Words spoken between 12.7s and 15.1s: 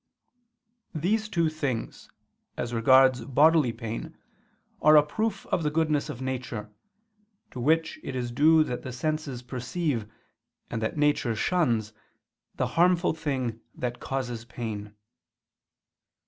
harmful thing that causes pain.